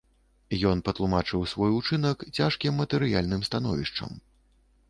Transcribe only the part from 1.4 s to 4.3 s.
свой учынак цяжкім матэрыяльным становішчам.